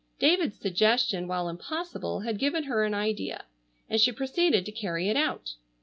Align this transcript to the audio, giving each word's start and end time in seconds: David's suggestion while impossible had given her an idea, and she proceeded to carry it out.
David's 0.17 0.57
suggestion 0.57 1.27
while 1.27 1.47
impossible 1.47 2.21
had 2.21 2.39
given 2.39 2.63
her 2.63 2.83
an 2.85 2.95
idea, 2.95 3.45
and 3.87 4.01
she 4.01 4.11
proceeded 4.11 4.65
to 4.65 4.71
carry 4.71 5.09
it 5.09 5.15
out. 5.15 5.53